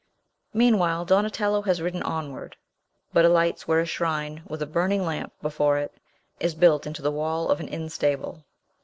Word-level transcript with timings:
Meanwhile, 0.55 1.05
Donatello 1.05 1.61
has 1.61 1.79
ridden 1.79 2.01
onward, 2.01 2.55
but 3.13 3.23
alights 3.23 3.67
where 3.67 3.79
a 3.81 3.85
shrine, 3.85 4.41
with 4.47 4.59
a 4.63 4.65
burning 4.65 5.05
lamp 5.05 5.31
before 5.43 5.77
it, 5.77 5.93
is 6.39 6.55
built 6.55 6.87
into 6.87 7.03
the 7.03 7.11
wall 7.11 7.49
of 7.51 7.59
an 7.59 7.67
inn 7.67 7.87
stable. 7.87 8.43